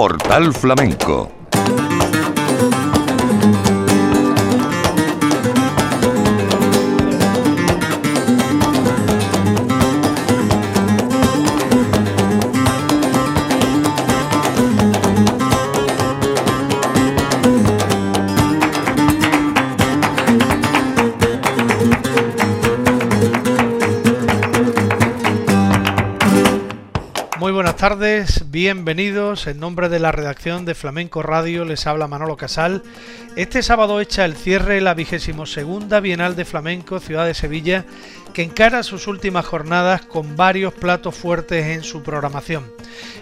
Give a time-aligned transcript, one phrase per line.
[0.00, 1.39] Portal Flamenco
[27.80, 29.46] tardes, bienvenidos.
[29.46, 32.82] En nombre de la redacción de Flamenco Radio les habla Manolo Casal.
[33.36, 37.86] Este sábado echa el cierre la vigésimo segunda Bienal de Flamenco Ciudad de Sevilla,
[38.34, 42.70] que encara sus últimas jornadas con varios platos fuertes en su programación.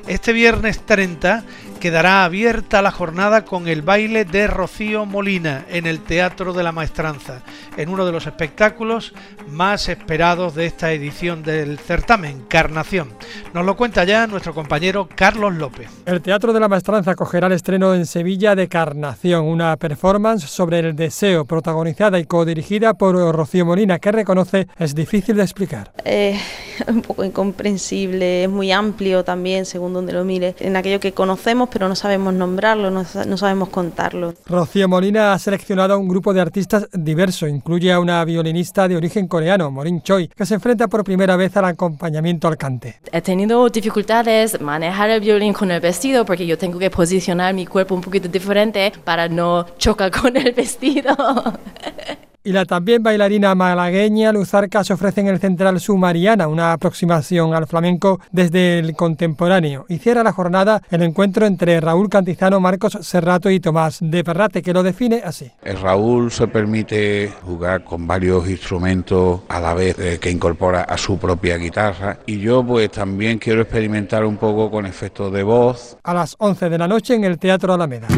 [0.06, 1.45] Este viernes 30
[1.78, 6.72] quedará abierta la jornada con el baile de Rocío Molina en el Teatro de la
[6.72, 7.42] Maestranza,
[7.77, 9.14] en uno de los espectáculos
[9.48, 13.10] más esperados de esta edición del certamen, Carnación.
[13.54, 15.88] Nos lo cuenta ya nuestro compañero Carlos López.
[16.05, 20.80] El Teatro de la Maestranza acogerá el estreno en Sevilla de Carnación, una performance sobre
[20.80, 25.92] el deseo, protagonizada y codirigida por Rocío Molina, que reconoce es difícil de explicar.
[26.05, 26.41] Es
[26.89, 31.69] un poco incomprensible, es muy amplio también, según donde lo mire, en aquello que conocemos
[31.70, 34.34] pero no sabemos nombrarlo, no, sabemos contarlo.
[34.47, 37.47] Rocío Molina ha seleccionado a un grupo de artistas diverso.
[37.47, 41.56] Incluye a una violinista de origen coreano, Morin Choi, que se enfrenta por primera vez
[41.56, 43.01] al acompañamiento al cante.
[43.12, 47.67] He tenido dificultades manejar el violín con el vestido porque yo tengo que posicionar mi
[47.67, 51.17] cuerpo un poquito diferente para no chocar con el vestido.
[52.44, 57.67] y la también bailarina malagueña Luzarca se ofrece en el Central Sumariana, una aproximación al
[57.67, 59.86] flamenco desde el contemporáneo.
[59.89, 64.62] Y cierra la jornada el encuentro entre Raúl Cantizano, Marcos Serrato y Tomás de Perrate,
[64.62, 65.50] que lo define así.
[65.62, 70.97] El Raúl se permite jugar con varios instrumentos a la vez eh, que incorpora a
[70.97, 75.97] su propia guitarra y yo pues también quiero experimentar un poco con efectos de voz.
[76.02, 78.08] A las 11 de la noche en el Teatro Alameda.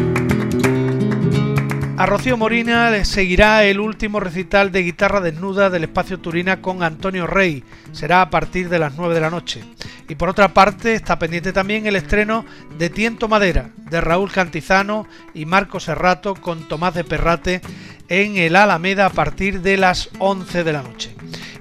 [2.00, 6.82] A Rocío Morina le seguirá el último recital de guitarra desnuda del espacio Turina con
[6.82, 7.62] Antonio Rey.
[7.92, 9.62] Será a partir de las 9 de la noche.
[10.08, 12.46] Y por otra parte está pendiente también el estreno
[12.78, 17.60] de Tiento Madera de Raúl Cantizano y Marco Serrato con Tomás de Perrate
[18.08, 21.14] en el Alameda a partir de las 11 de la noche.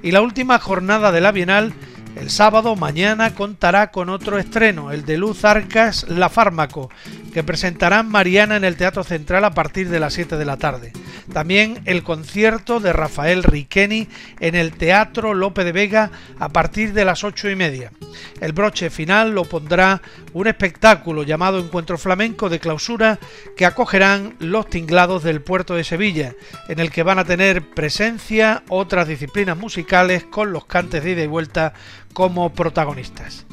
[0.04, 1.74] Y la última jornada de la Bienal
[2.16, 6.90] el sábado mañana contará con otro estreno, el de Luz Arcas La Fármaco,
[7.34, 10.94] que presentarán Mariana en el Teatro Central a partir de las 7 de la tarde.
[11.32, 14.08] También el concierto de Rafael Riqueni
[14.40, 17.92] en el Teatro Lope de Vega a partir de las 8 y media.
[18.42, 20.02] El broche final lo pondrá
[20.34, 23.20] un espectáculo llamado Encuentro Flamenco de clausura
[23.56, 26.34] que acogerán los tinglados del puerto de Sevilla,
[26.68, 31.24] en el que van a tener presencia otras disciplinas musicales con los cantes de ida
[31.24, 31.74] y vuelta
[32.14, 33.46] como protagonistas.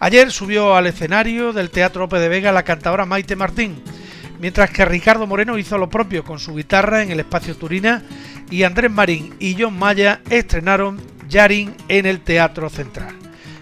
[0.00, 3.82] Ayer subió al escenario del Teatro Ope de Vega la cantadora Maite Martín,
[4.38, 8.02] mientras que Ricardo Moreno hizo lo propio con su guitarra en el espacio Turina
[8.50, 13.14] y Andrés Marín y John Maya estrenaron Yarin en el Teatro Central.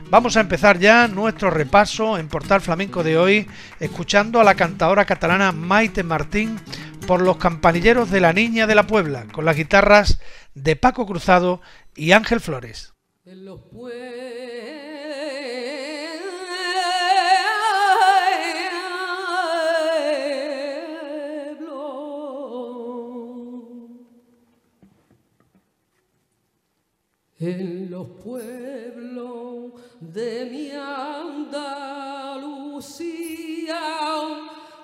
[0.08, 3.48] Vamos a empezar ya nuestro repaso en Portal Flamenco de hoy,
[3.80, 6.60] escuchando a la cantadora catalana Maite Martín
[7.08, 10.20] por los campanilleros de la Niña de la Puebla, con las guitarras
[10.54, 11.60] de Paco Cruzado
[11.96, 12.95] y Ángel Flores.
[13.26, 13.44] En
[27.91, 31.41] los pueblos de mi Andalucía,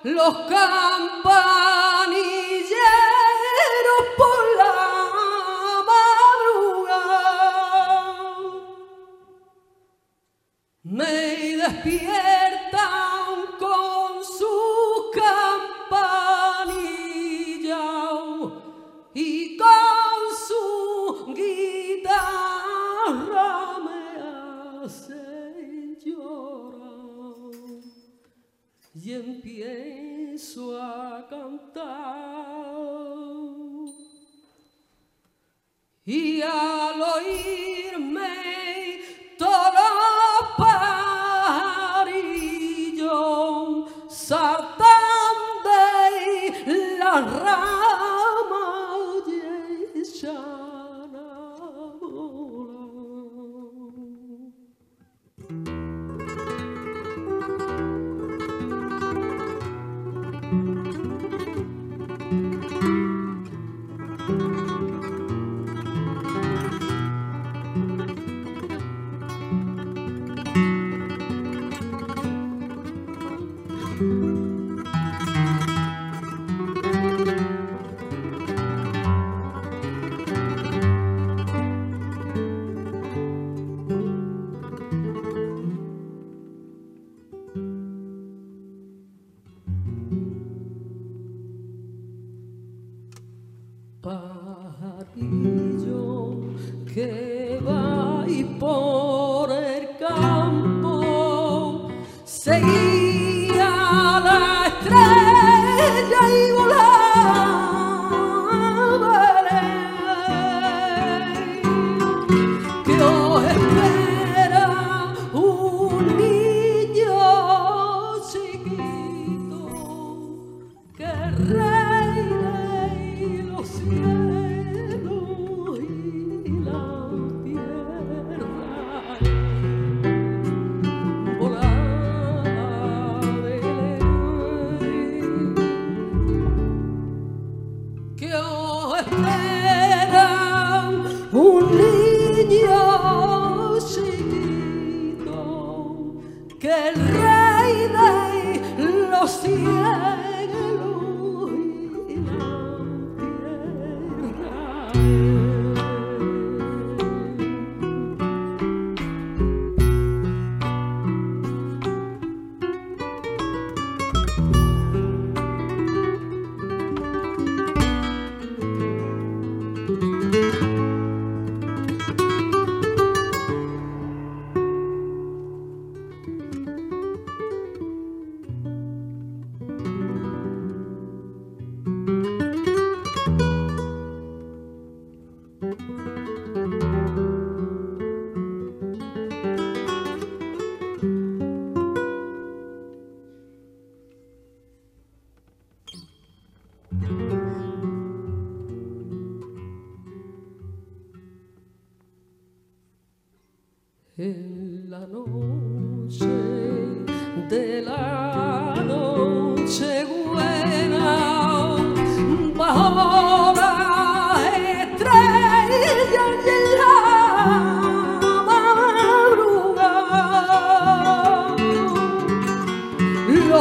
[0.03, 1.82] los campanilleros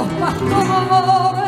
[0.03, 1.42] los pastores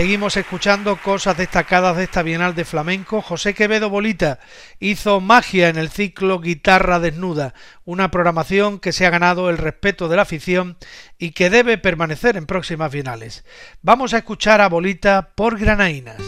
[0.00, 3.20] Seguimos escuchando cosas destacadas de esta Bienal de Flamenco.
[3.20, 4.38] José Quevedo Bolita
[4.78, 7.52] hizo magia en el ciclo Guitarra Desnuda,
[7.84, 10.78] una programación que se ha ganado el respeto de la afición
[11.18, 13.44] y que debe permanecer en próximas bienales.
[13.82, 16.22] Vamos a escuchar a Bolita por Granaínas.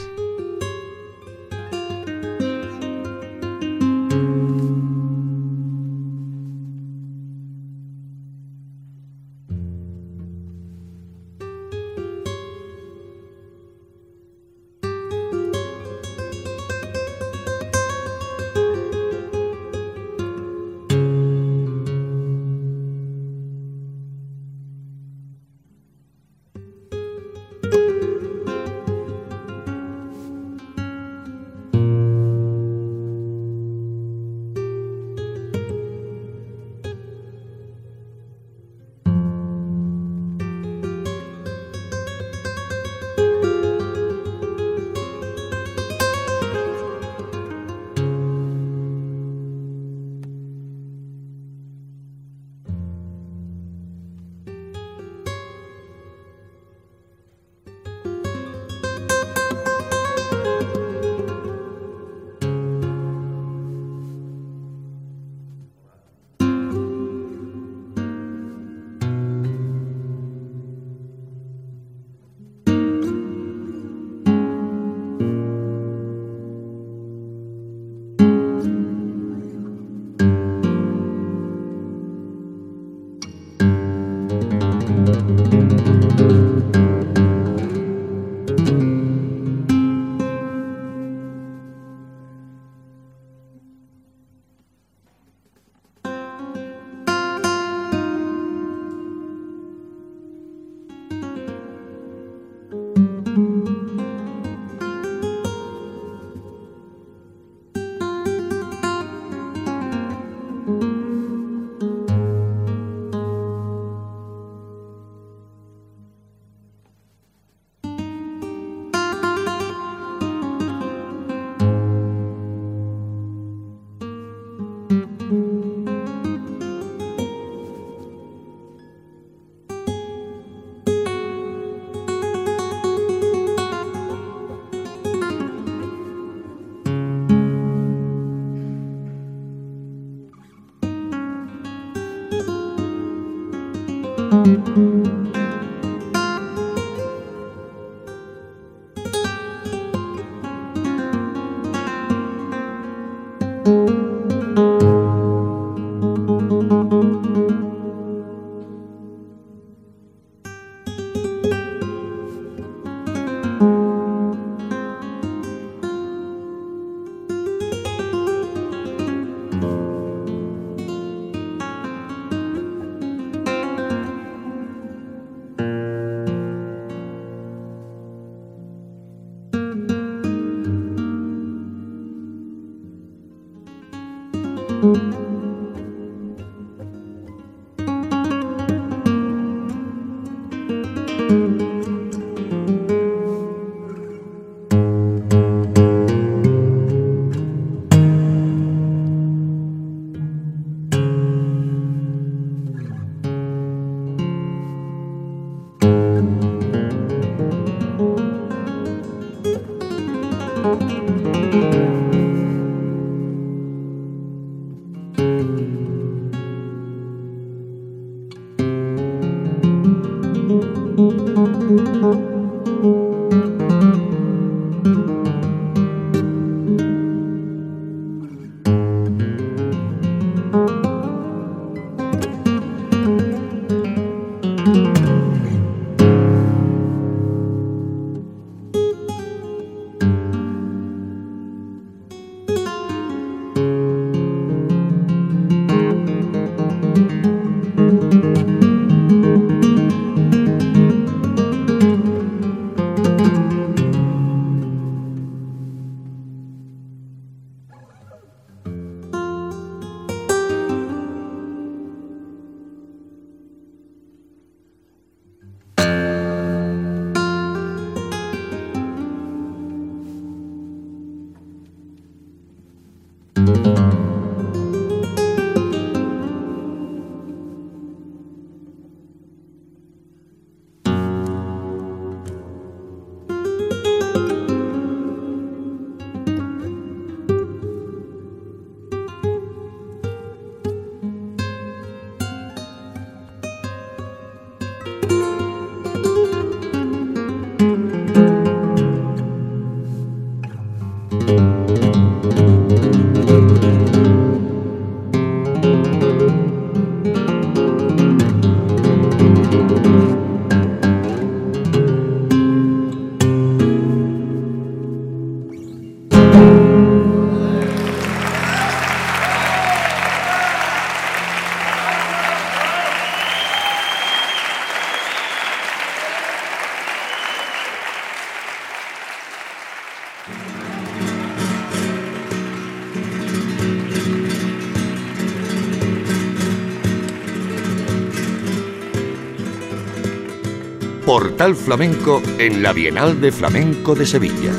[341.43, 344.53] Flamenco en la Bienal de Flamenco de Sevilla.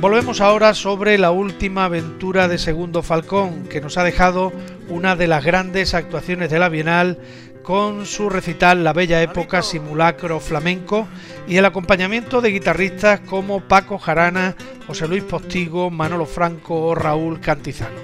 [0.00, 4.52] Volvemos ahora sobre la última aventura de Segundo Falcón, que nos ha dejado
[4.88, 7.18] una de las grandes actuaciones de la Bienal
[7.64, 11.08] con su recital La Bella Época Simulacro Flamenco
[11.48, 14.54] y el acompañamiento de guitarristas como Paco Jarana,
[14.86, 17.98] José Luis Postigo, Manolo Franco o Raúl Cantizano.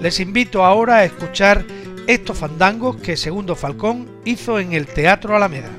[0.00, 1.62] Les invito ahora a escuchar
[2.12, 5.70] estos fandangos que Segundo Falcón hizo en el Teatro Alameda.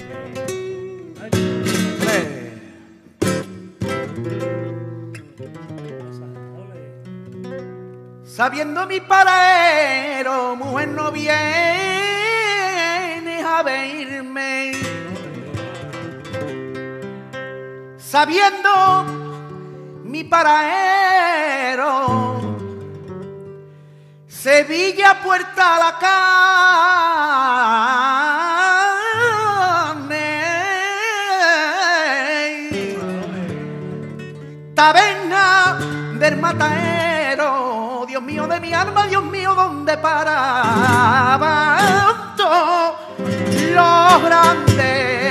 [8.24, 11.36] Sabiendo mi paraero, mujer no vienes
[13.46, 14.72] a verme.
[17.98, 19.06] Sabiendo
[20.06, 21.82] mi paraero,
[24.42, 26.00] Sevilla puerta a la
[30.00, 30.18] carne.
[34.74, 35.78] Taberna
[36.18, 41.78] del mataero, Dios mío de mi alma, Dios mío, ¿dónde paraban
[43.76, 45.22] los grandes?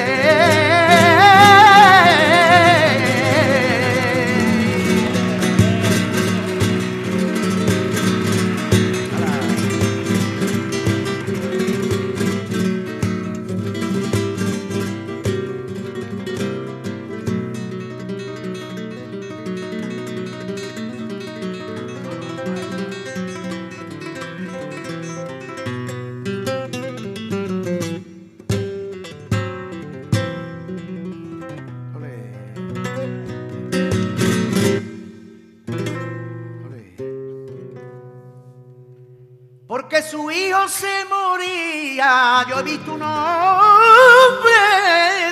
[40.11, 44.51] Su hijo se moría, yo he visto un hombre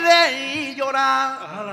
[0.09, 1.73] de llorar.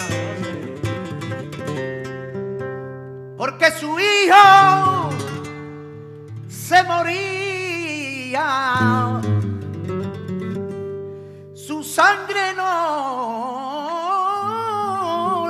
[3.38, 5.10] Porque su hijo
[6.48, 8.42] se moría,
[11.54, 12.66] su sangre no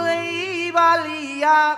[0.03, 1.77] le valía.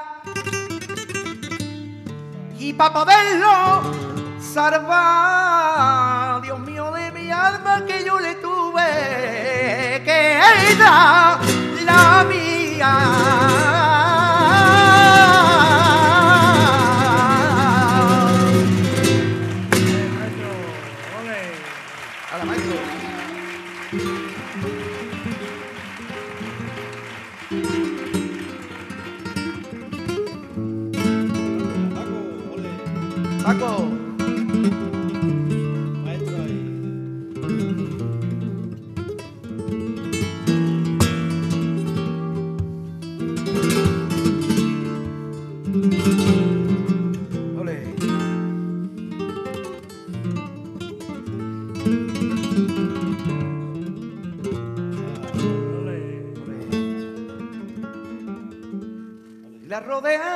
[2.58, 4.08] Y para poderlo
[4.48, 11.40] salvar, Dios mío de mi alma, que yo le tuve que dar
[11.86, 13.87] la mía.
[59.88, 60.27] rodea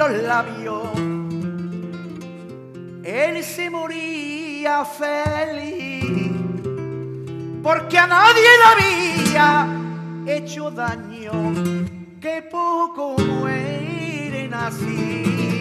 [0.00, 0.82] los labios,
[3.04, 6.30] él se moría feliz,
[7.62, 11.32] porque a nadie le había hecho daño,
[12.18, 15.59] que poco mueren así.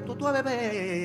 [0.00, 1.03] tú a.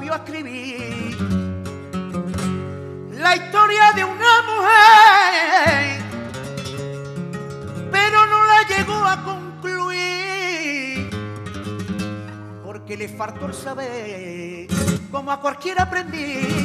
[0.00, 1.16] vio escribir
[3.12, 6.00] la historia de una mujer,
[7.92, 11.10] pero no la llegó a concluir
[12.64, 14.66] porque le faltó el saber,
[15.10, 16.59] como a cualquier aprendiz.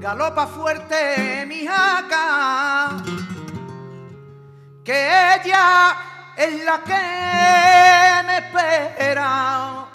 [0.00, 2.96] Galopa fuerte, mi jaca,
[4.82, 5.96] que ella
[6.36, 9.86] es la que me espera.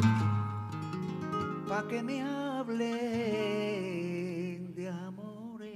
[1.67, 2.85] Pa' que me hablen
[4.73, 5.75] de amores.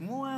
[0.00, 0.30] Muy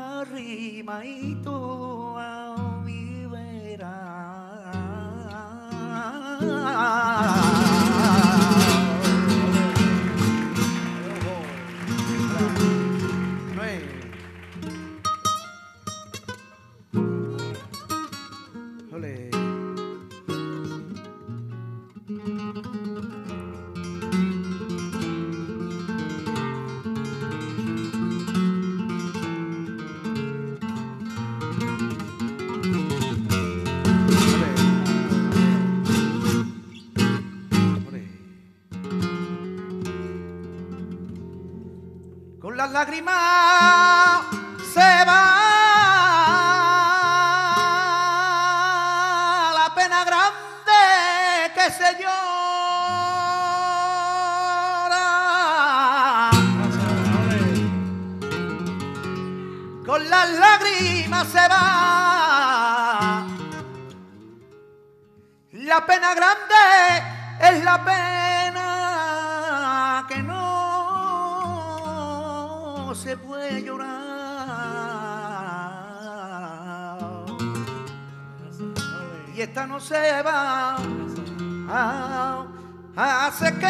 [42.69, 44.25] las lágrimas
[44.75, 45.25] se va
[49.55, 52.31] la pena grande que se llora.
[59.87, 63.27] Con las lágrimas se va
[65.53, 66.55] la pena grande
[67.41, 68.18] es la pena
[73.27, 73.99] puede llorar.
[79.35, 80.77] Y esta no se va
[82.97, 83.67] hace que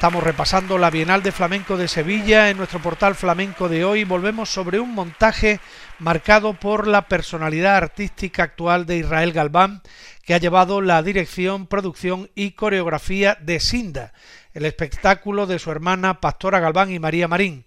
[0.00, 4.04] Estamos repasando la Bienal de Flamenco de Sevilla en nuestro portal flamenco de hoy.
[4.04, 5.60] Volvemos sobre un montaje
[5.98, 9.82] marcado por la personalidad artística actual de Israel Galván,
[10.22, 14.14] que ha llevado la dirección, producción y coreografía de Sinda,
[14.54, 17.66] el espectáculo de su hermana Pastora Galván y María Marín.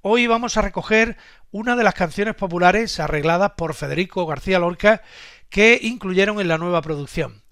[0.00, 1.18] Hoy vamos a recoger
[1.50, 5.02] una de las canciones populares arregladas por Federico García Lorca
[5.50, 7.43] que incluyeron en la nueva producción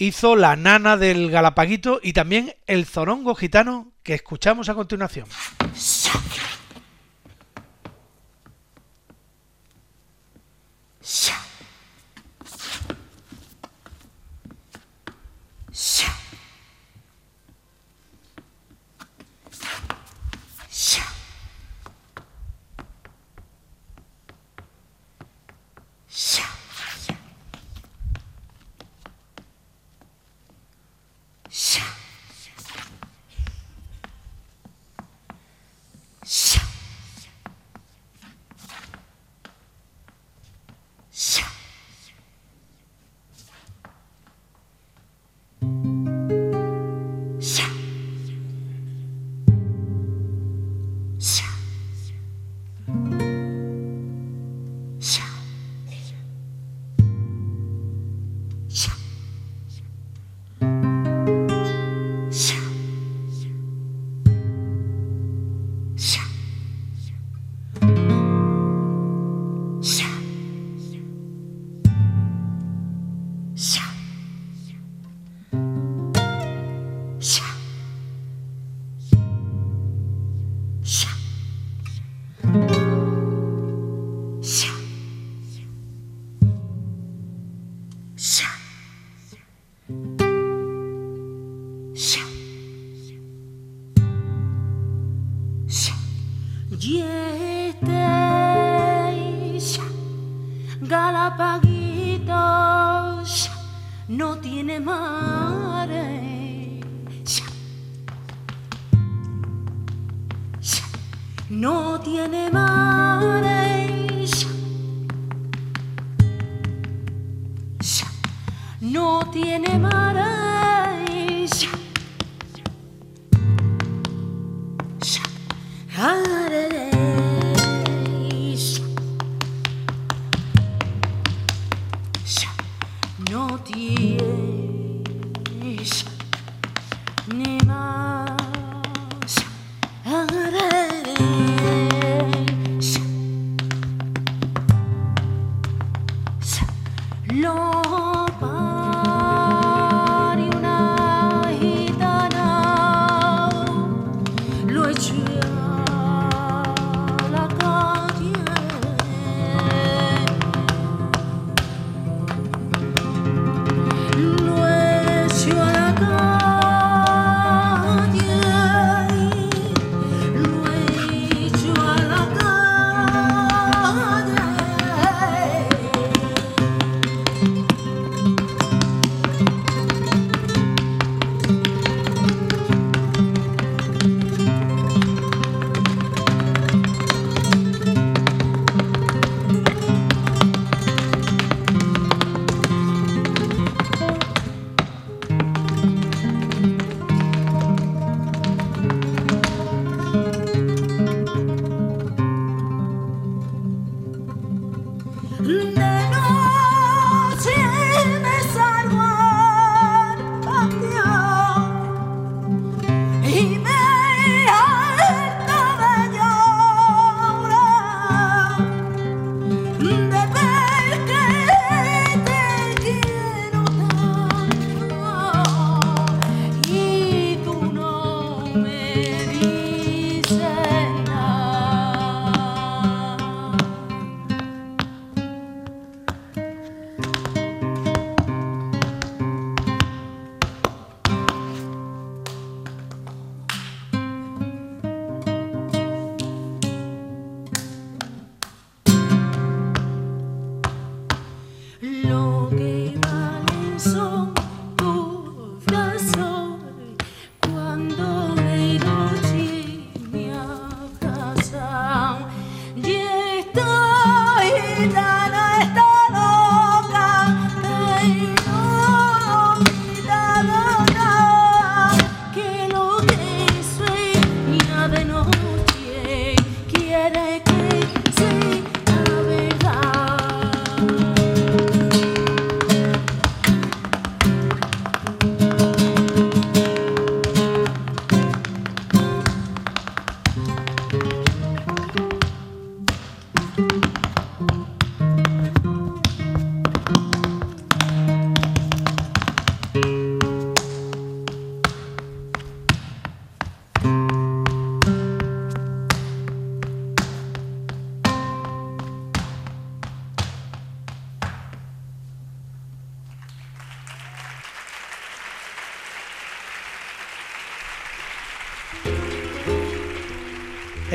[0.00, 5.26] hizo La Nana del Galapaguito y también El Zorongo Gitano que escuchamos a continuación.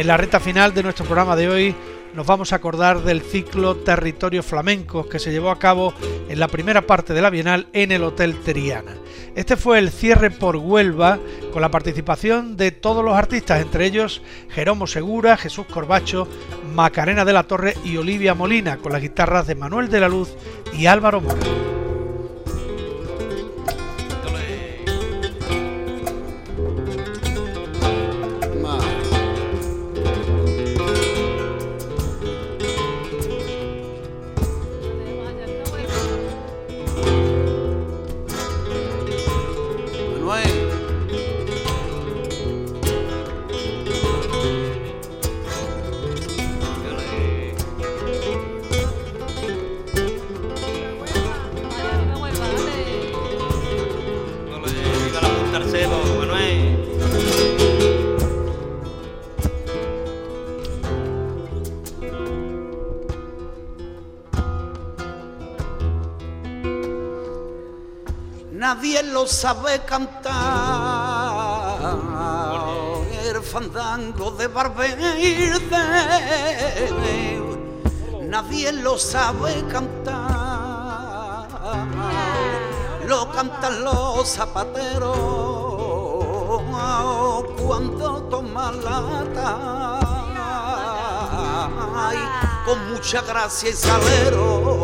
[0.05, 1.75] En la recta final de nuestro programa de hoy
[2.13, 5.95] nos vamos a acordar del ciclo Territorio Flamenco que se llevó a cabo
[6.29, 8.91] en la primera parte de la Bienal en el Hotel Teriana.
[9.33, 11.17] Este fue el cierre por Huelva
[11.51, 16.27] con la participación de todos los artistas, entre ellos Jeromo Segura, Jesús Corbacho,
[16.75, 20.35] Macarena de la Torre y Olivia Molina, con las guitarras de Manuel de la Luz
[20.71, 21.74] y Álvaro Mora.
[69.35, 70.31] sabe cantar
[73.21, 75.51] el fandango de Barberde.
[78.21, 81.49] Nadie lo sabe cantar,
[83.05, 85.17] lo cantan los zapateros
[87.67, 89.99] cuando toman lata.
[91.93, 92.19] Ay,
[92.65, 94.74] con mucha gracia y salero.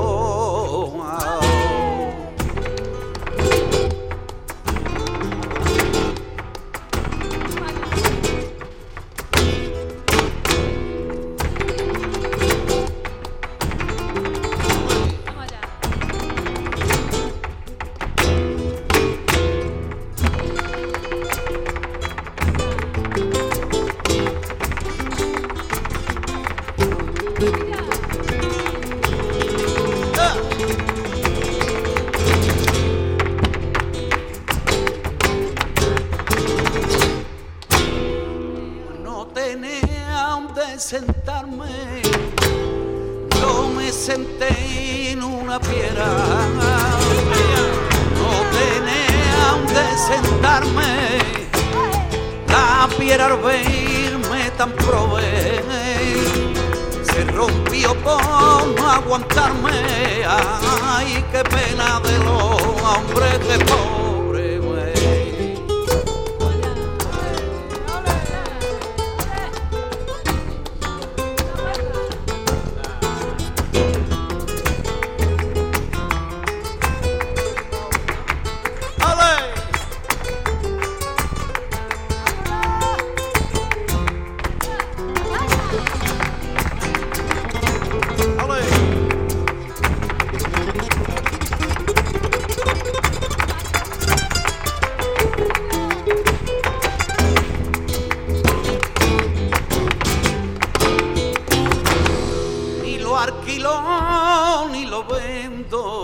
[104.74, 106.02] y lo vendo.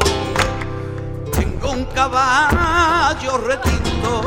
[1.32, 4.22] Tengo un caballo retinto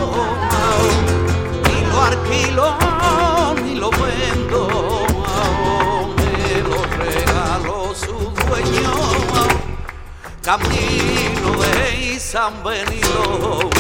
[1.65, 2.75] y lo alquilo
[3.65, 5.07] y lo vendo.
[6.17, 8.15] Me lo regaló su
[8.49, 8.95] dueño.
[10.43, 13.71] Camino de San Benito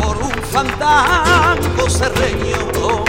[0.00, 3.02] por un fandango se reñó.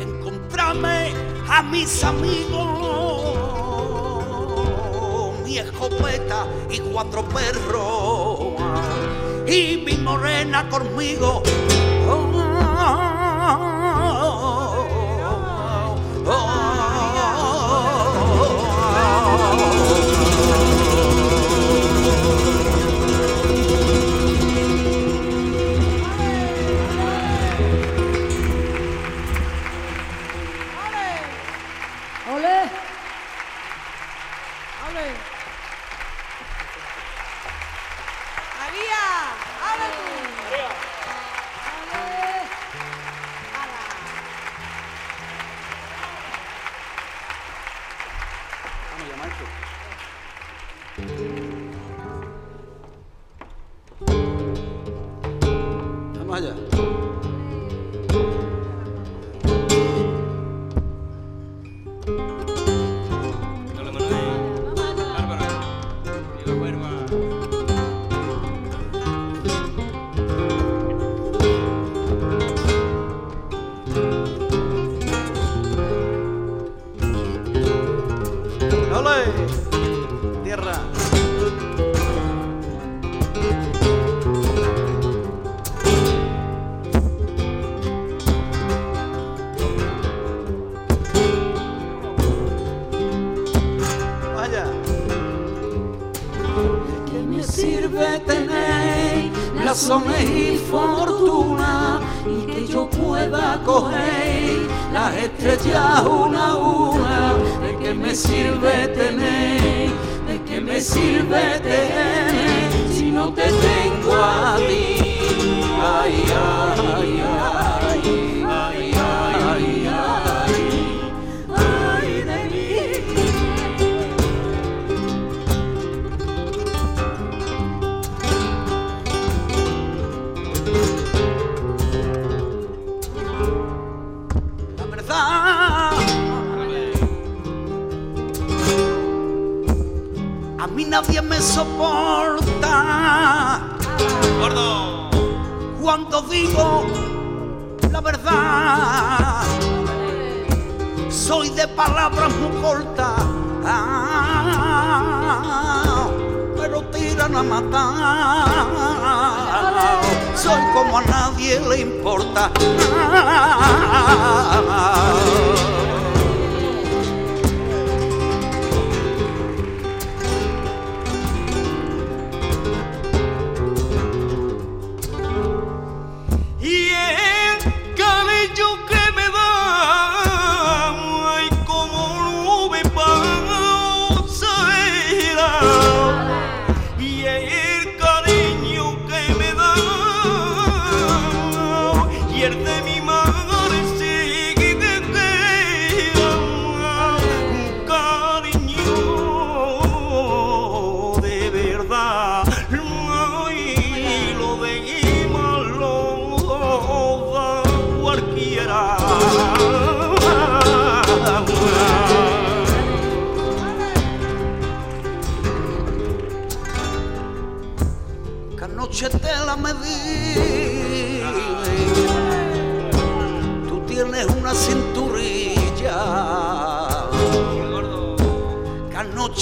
[0.00, 1.12] encontrame
[1.48, 3.20] a mis amigos,
[5.44, 8.54] mi escopeta y cuatro perros,
[9.46, 11.44] y mi morena conmigo.
[20.44, 20.71] Oh.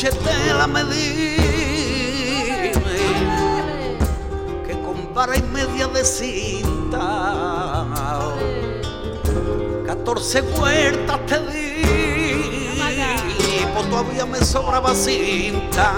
[0.02, 1.36] noche te la medí,
[4.66, 7.84] que con vara y media de cinta,
[9.86, 11.82] 14 vueltas te di,
[13.74, 15.92] pues todavía me sobraba cinta.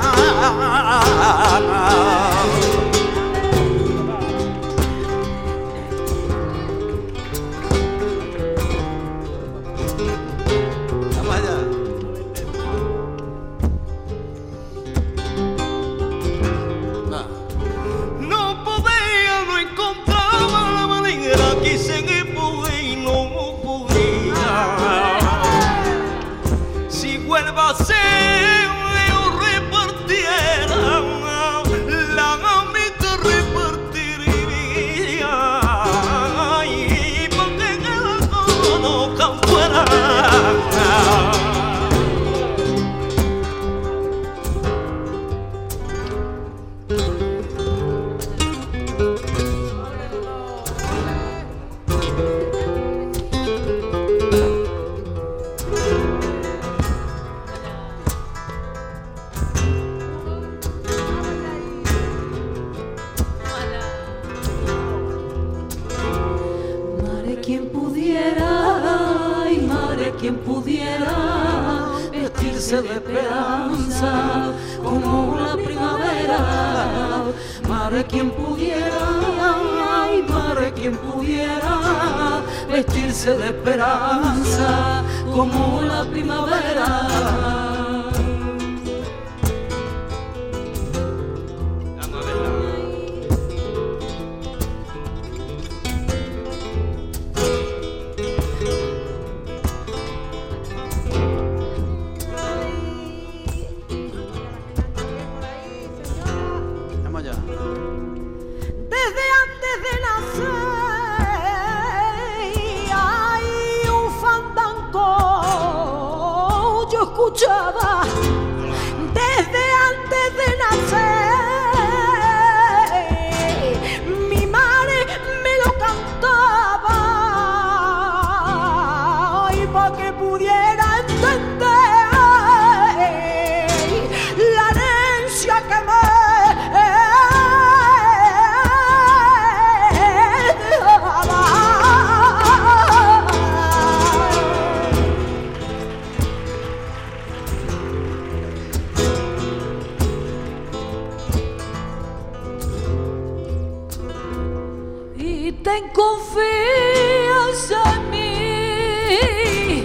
[155.53, 159.85] y ten confianza en mí.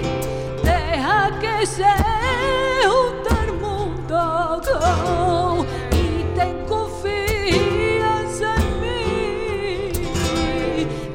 [0.63, 1.91] Deja que se
[2.87, 3.51] junte el
[5.91, 9.91] y ten confianza en mí.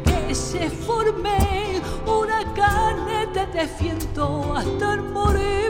[0.05, 5.62] Que se forme una carne, te defiendo hasta el morir.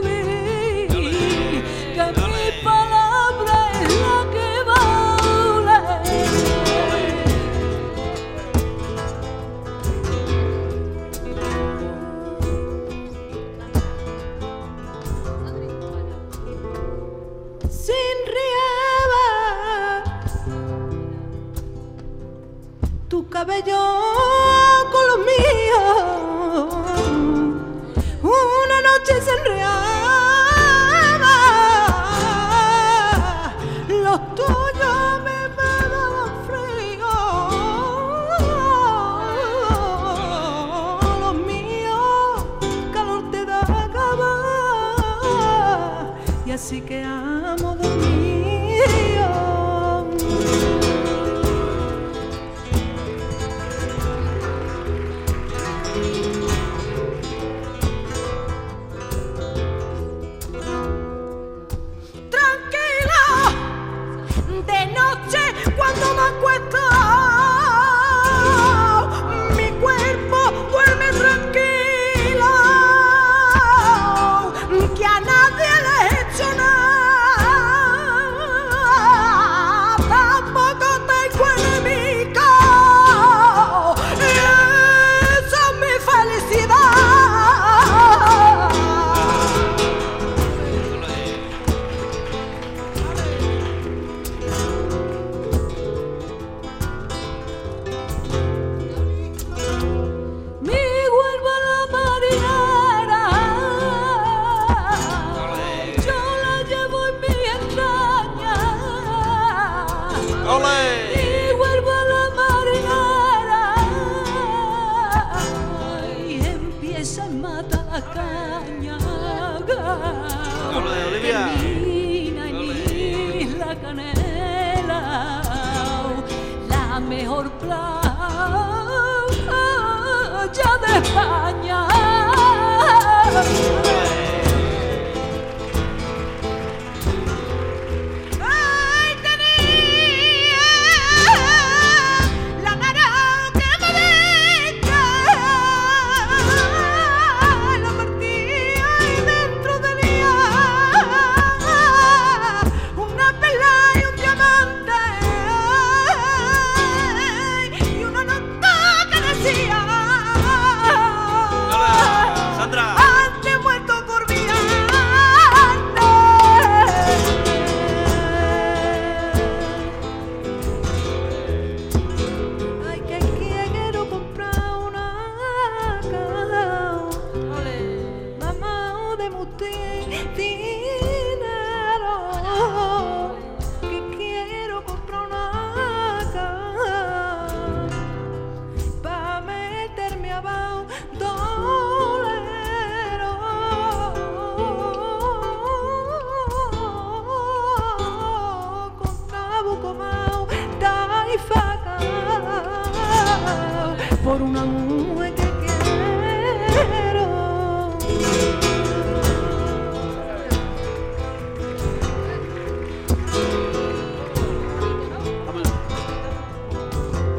[204.33, 207.27] Por una mujer que quiero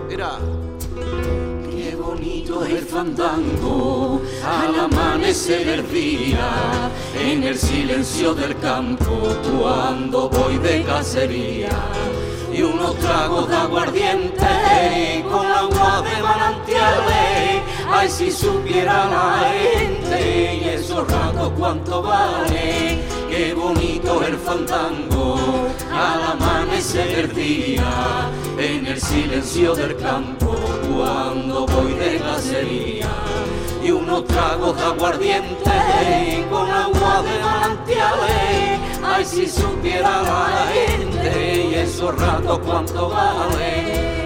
[0.09, 0.39] Mira.
[1.69, 10.29] Qué bonito es el fandango al amanecer el día, en el silencio del campo cuando
[10.29, 11.71] voy de cacería.
[12.53, 15.24] Y unos tragos de aguardiente
[15.75, 16.15] agua de
[17.91, 22.99] ay si supiera la gente y esos ratos cuánto vale.
[23.31, 30.55] Qué bonito el fandango al amanecer el día, en el silencio del campo
[30.95, 33.11] cuando voy de cacería
[33.83, 41.75] y unos tragos de aguardiente con agua de manantiales ay si supiera la gente y
[41.75, 44.24] esos ratos cuánto vale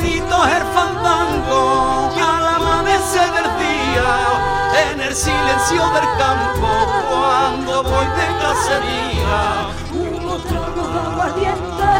[0.00, 6.68] bonito es el fandango al amanecer del día, en el silencio del campo,
[7.10, 9.68] cuando voy de cacería.
[9.92, 11.90] unos tragos de aguardiente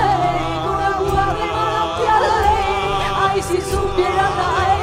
[0.64, 2.42] con agua de manantiales.
[3.20, 4.79] Ay, si supiera la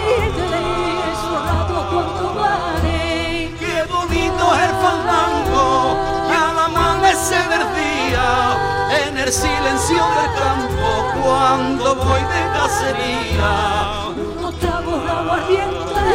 [9.27, 10.87] el silencio del campo,
[11.21, 14.05] cuando voy de cacería.
[14.39, 16.05] Unos tragos de aguardiente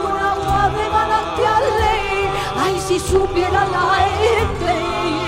[0.00, 2.30] con agua de manantiales.
[2.56, 4.72] Ay, si supiera la gente,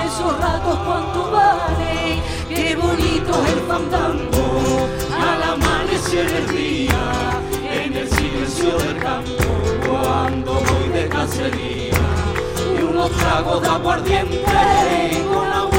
[0.07, 2.23] esos ratos cuánto vale.
[2.49, 7.03] qué bonito es el fandango al amanecer el día
[7.71, 9.45] en el silencio del campo
[9.87, 12.01] cuando voy de cacería
[12.79, 14.43] y unos tragos de aguardiente
[15.31, 15.70] con agua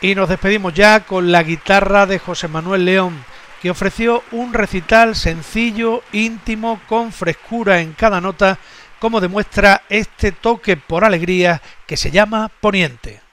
[0.00, 3.24] Y nos despedimos ya con la guitarra de José Manuel León,
[3.62, 8.58] que ofreció un recital sencillo, íntimo, con frescura en cada nota,
[8.98, 13.25] como demuestra este toque por alegría que se llama Poniente.